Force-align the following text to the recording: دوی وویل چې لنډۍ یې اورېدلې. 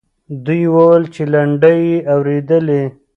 دوی 0.45 0.61
وویل 0.75 1.03
چې 1.13 1.23
لنډۍ 1.33 1.79
یې 1.91 1.97
اورېدلې. 2.13 2.83